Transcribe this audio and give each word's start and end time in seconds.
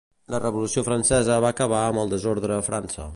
La 0.35 0.37
Revolució 0.43 0.83
francesa 0.87 1.37
va 1.47 1.53
acabar 1.57 1.85
amb 1.91 2.05
el 2.05 2.13
desordre 2.17 2.57
a 2.59 2.67
França. 2.71 3.09